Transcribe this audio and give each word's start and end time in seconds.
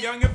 young 0.00 0.27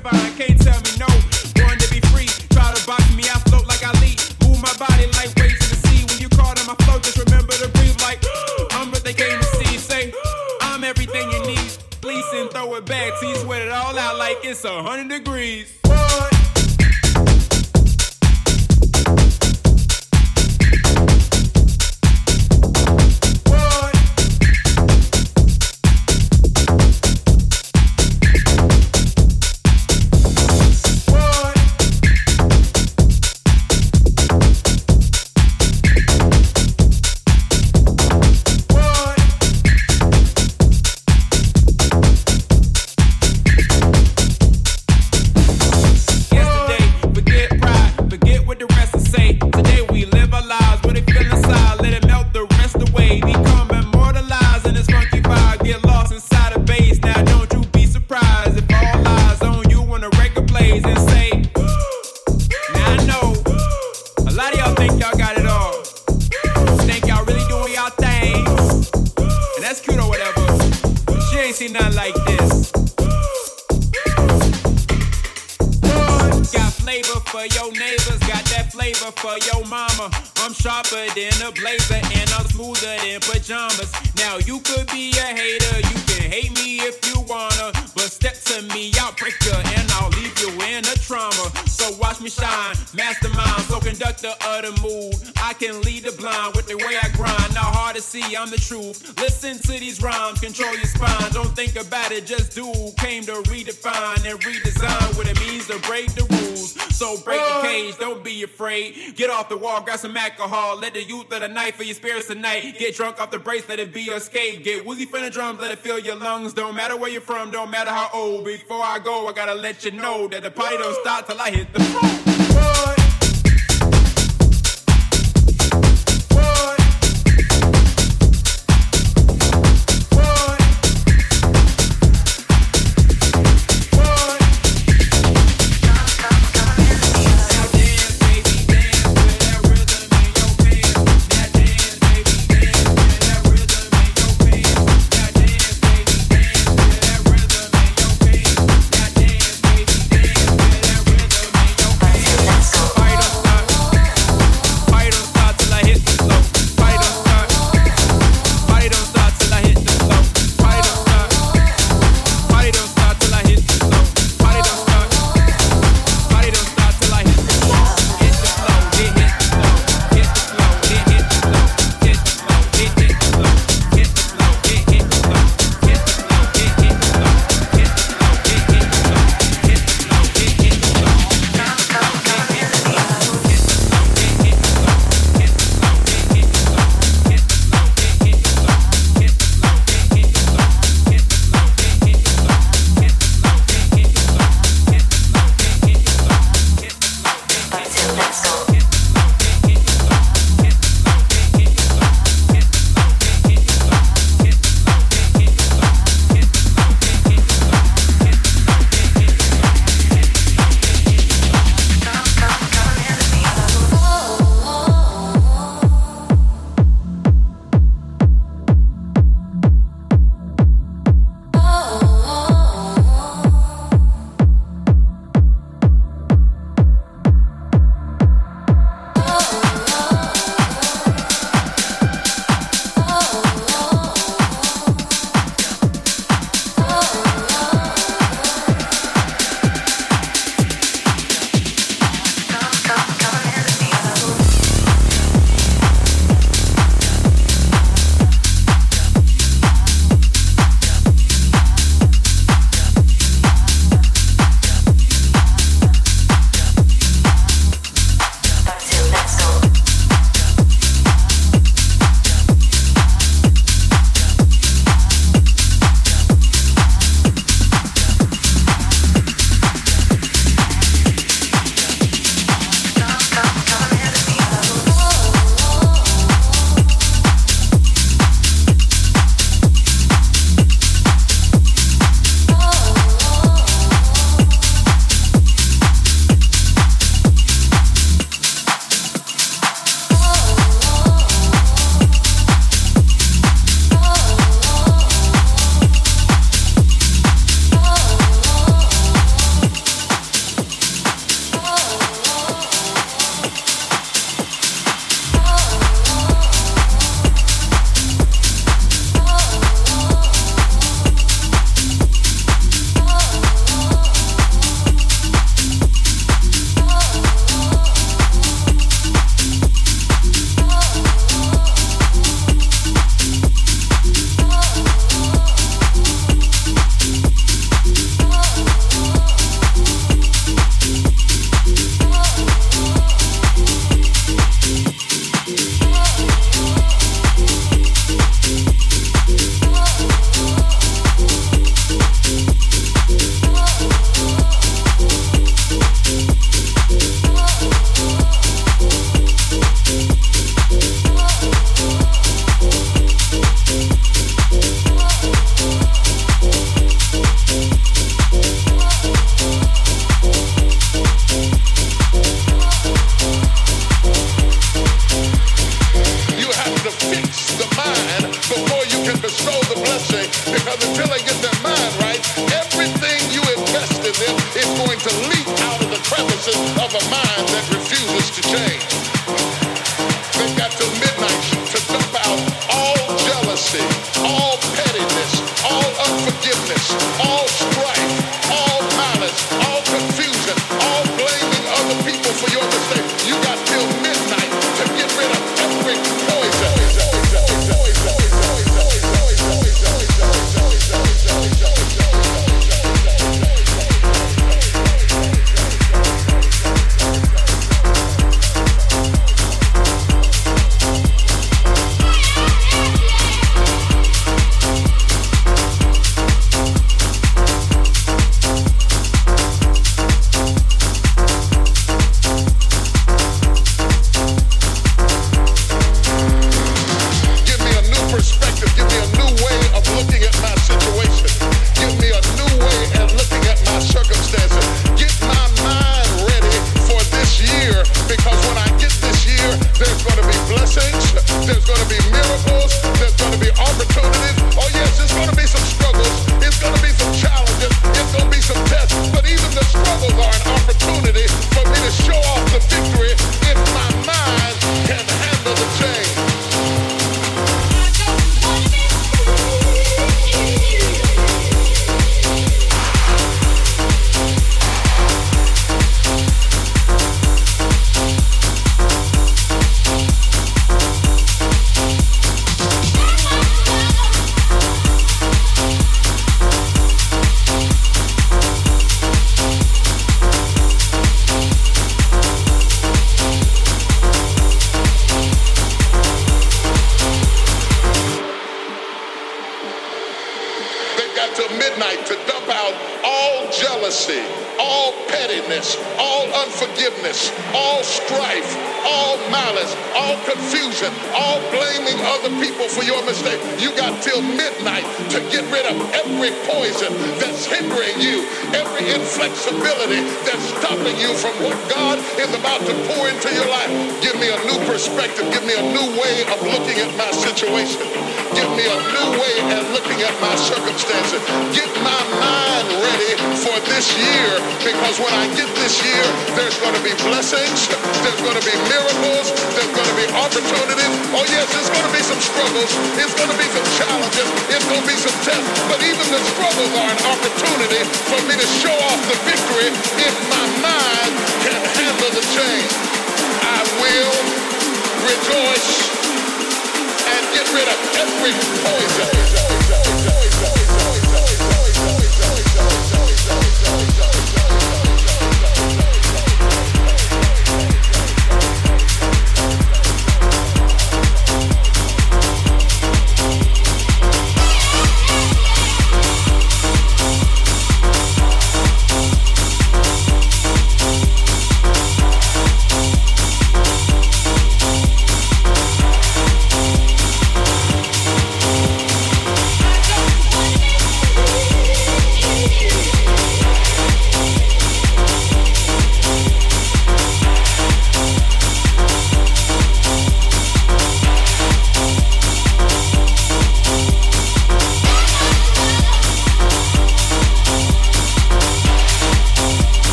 truth. 98.66 99.18
Listen 99.20 99.58
to 99.58 99.78
these 99.78 100.02
rhymes, 100.02 100.40
control 100.40 100.74
your 100.74 100.86
spine. 100.86 101.30
Don't 101.32 101.54
think 101.54 101.76
about 101.76 102.12
it, 102.12 102.26
just 102.26 102.54
do. 102.54 102.72
Came 102.96 103.24
to 103.24 103.32
redefine 103.50 104.24
and 104.28 104.40
redesign 104.40 105.16
what 105.16 105.28
it 105.28 105.38
means 105.40 105.66
to 105.68 105.78
break 105.80 106.12
the 106.14 106.24
rules. 106.30 106.72
So 106.96 107.16
break 107.18 107.40
the 107.40 107.60
cage, 107.62 107.98
don't 107.98 108.24
be 108.24 108.42
afraid. 108.42 109.16
Get 109.16 109.30
off 109.30 109.48
the 109.48 109.56
wall, 109.56 109.82
grab 109.82 109.98
some 109.98 110.16
alcohol. 110.16 110.78
Let 110.78 110.94
the 110.94 111.02
youth 111.02 111.32
of 111.32 111.40
the 111.40 111.48
night 111.48 111.74
for 111.74 111.82
your 111.82 111.94
spirits 111.94 112.28
tonight. 112.28 112.76
Get 112.78 112.96
drunk 112.96 113.20
off 113.20 113.30
the 113.30 113.38
brace, 113.38 113.68
let 113.68 113.78
it 113.78 113.92
be 113.92 114.02
your 114.02 114.16
escape. 114.16 114.64
Get 114.64 114.84
woozy 114.84 115.04
from 115.04 115.22
the 115.22 115.30
drums, 115.30 115.60
let 115.60 115.70
it 115.70 115.78
fill 115.78 115.98
your 115.98 116.16
lungs. 116.16 116.54
Don't 116.54 116.74
matter 116.74 116.96
where 116.96 117.10
you're 117.10 117.20
from, 117.20 117.50
don't 117.50 117.70
matter 117.70 117.90
how 117.90 118.08
old. 118.14 118.44
Before 118.44 118.82
I 118.82 118.98
go, 118.98 119.26
I 119.28 119.32
gotta 119.32 119.54
let 119.54 119.84
you 119.84 119.90
know 119.90 120.28
that 120.28 120.42
the 120.42 120.50
party 120.50 120.76
don't 120.78 120.96
stop 121.02 121.26
till 121.26 121.40
I 121.40 121.50
hit 121.50 121.72
the 121.72 121.80
floor. 121.80 122.23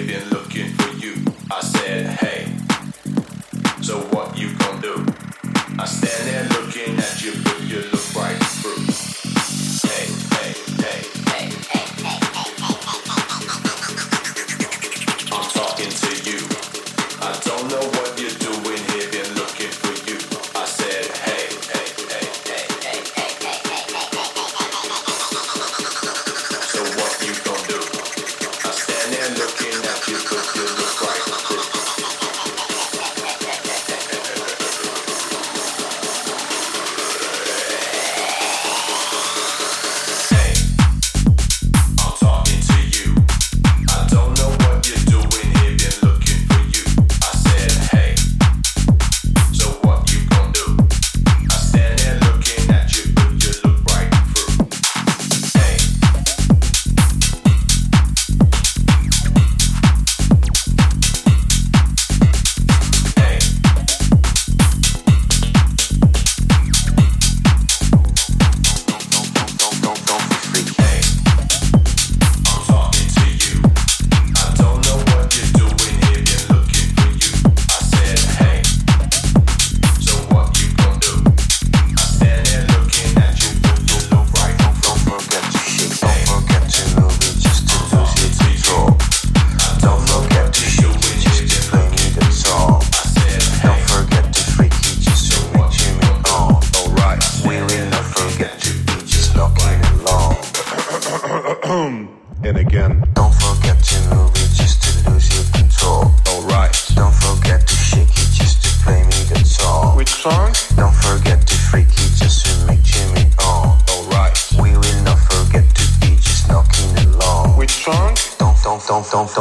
waiting, 0.00 0.28
looking 0.30 0.68
for 0.74 0.96
you. 0.96 1.14
I 1.50 1.60
said, 1.60 2.19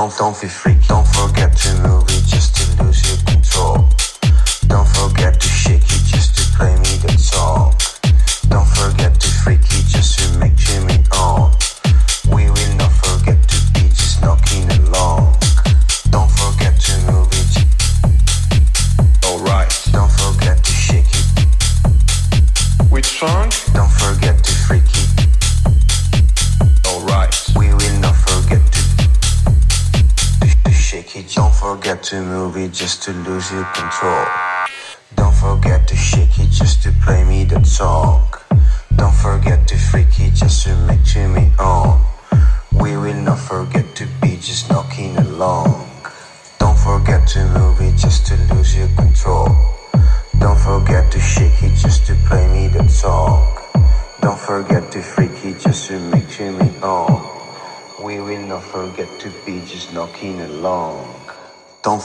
longtemps 0.10 0.34
fait 0.34 0.48
freak. 0.48 0.79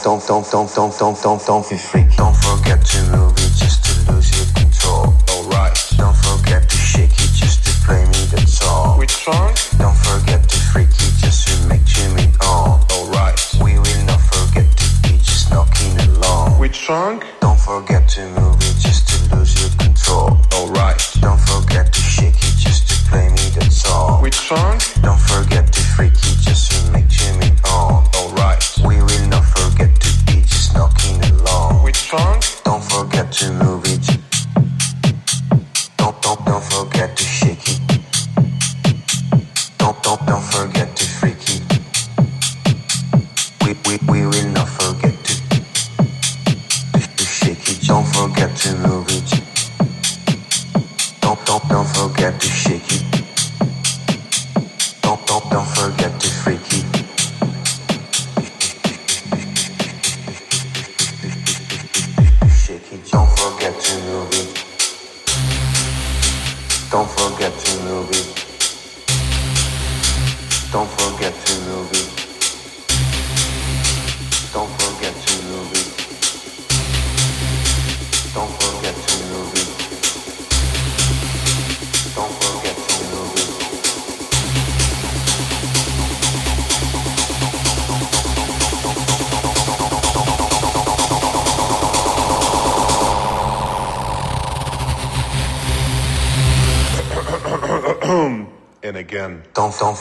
tant, 0.05 0.19
tant, 0.19 0.43
tant, 0.43 0.65
tant, 0.67 0.89
tant, 0.91 1.13
tant, 1.15 1.37
tant, 1.37 1.63
fait 1.63 1.77
fric, 1.77 2.15
tant. 2.15 2.34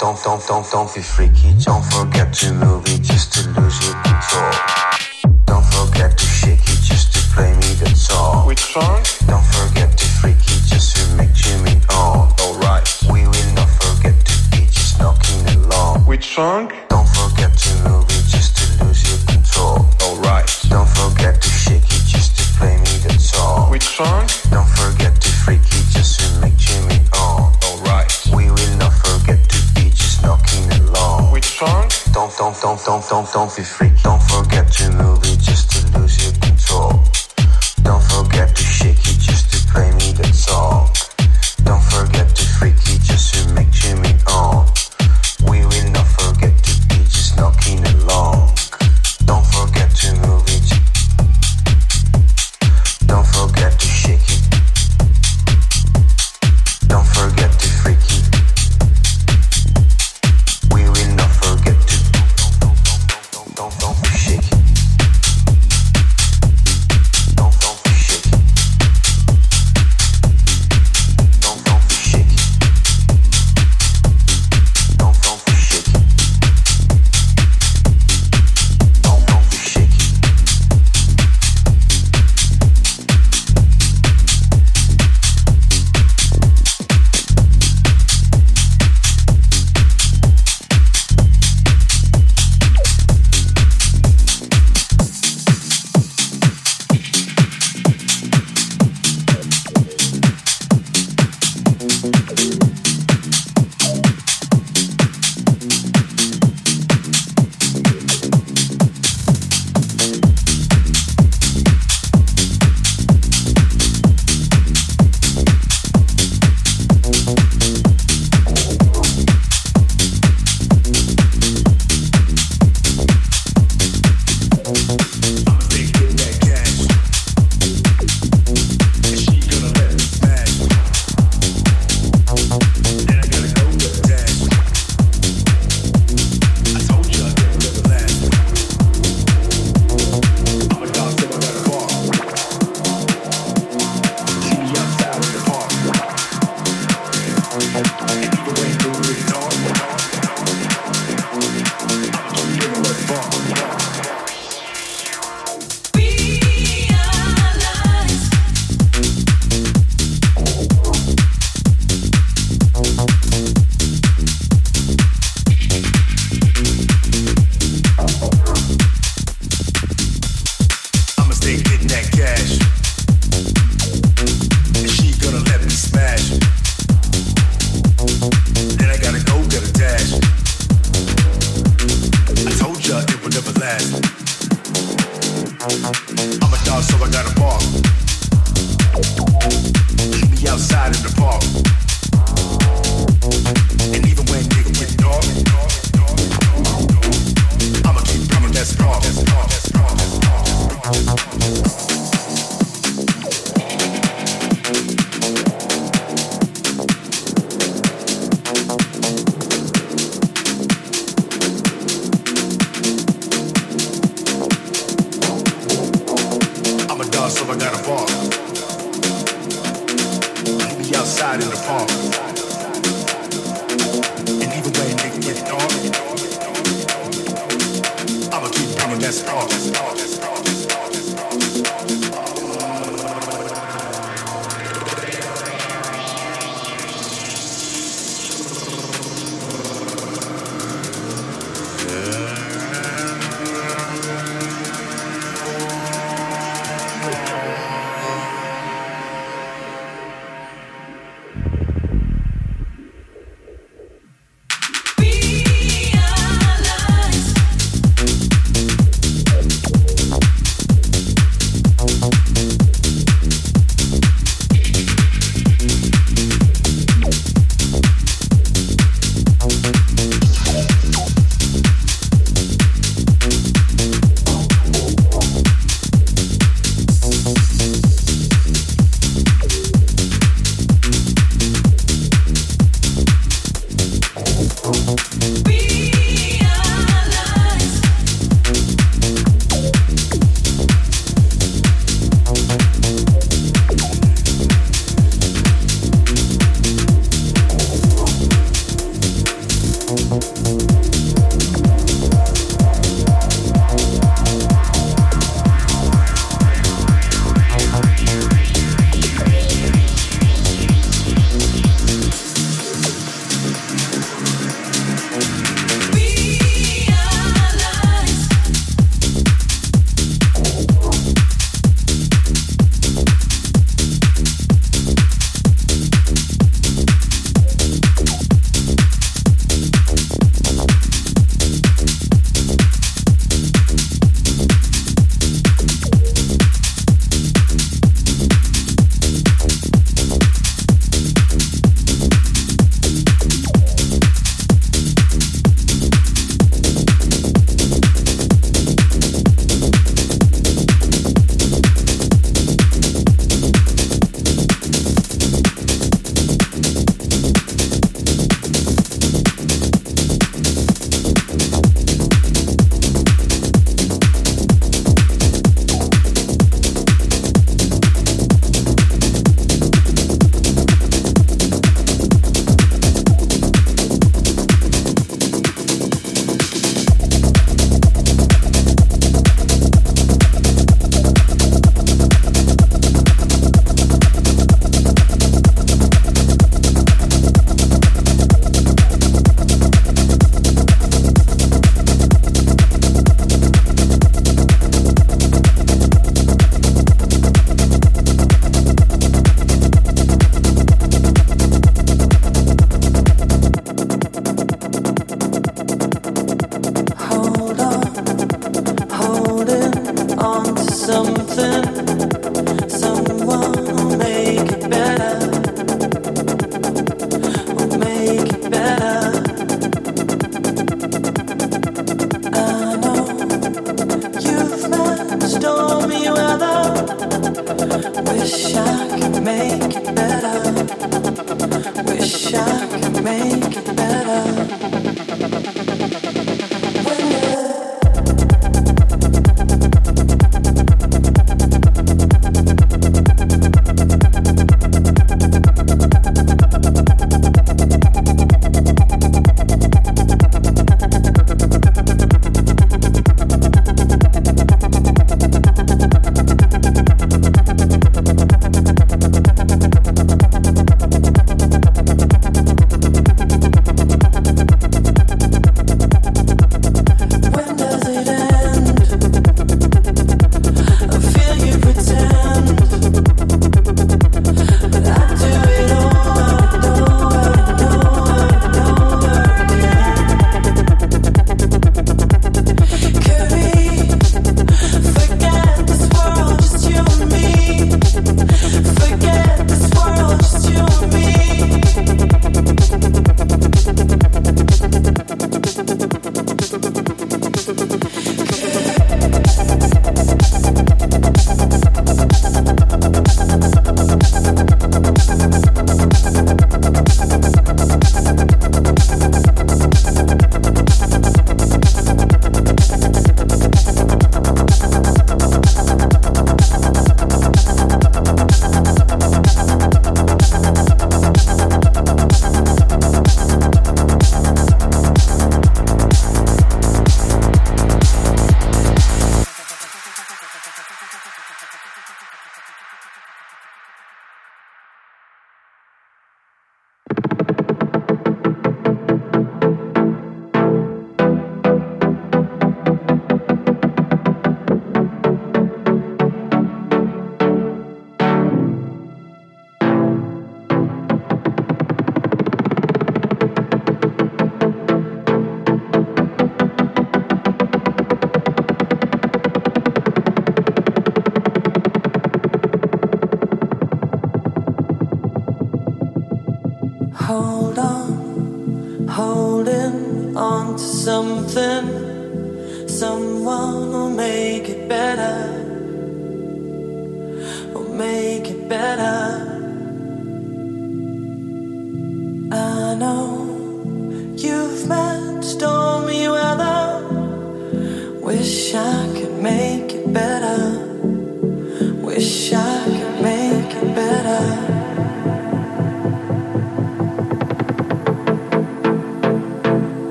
don't, 0.00 0.22
don't, 0.22 0.46
don't, 0.46 0.70
don't, 0.70 0.94
be 0.94 1.02
freaky. 1.02 1.54
Don't 1.64 1.84
forget 1.84 2.32
to 2.34 2.52
move. 2.54 2.71
Don't 33.12 33.30
don't 33.30 33.54
be 33.54 33.62
freak 33.62 33.92
Don't 34.02 34.22
forget 34.22 34.80
you 34.80 34.88
will 34.96 35.20
be 35.20 35.36
just. 35.36 35.81